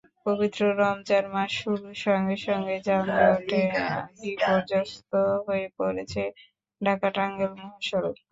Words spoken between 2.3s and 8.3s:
সঙ্গেই যানজটে বিপর্যস্ত হয়ে পড়েছে ঢাকা-টাঙ্গাইল মহাসড়ক।